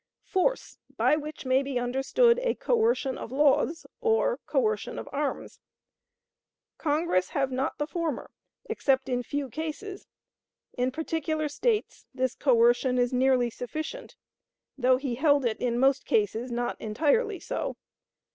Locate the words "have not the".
7.29-7.85